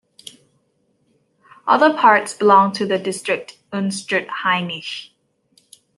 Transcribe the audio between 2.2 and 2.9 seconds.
belong to